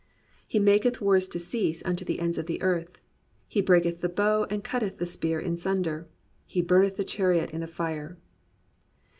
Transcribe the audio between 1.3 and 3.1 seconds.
cease unto the end of the earth: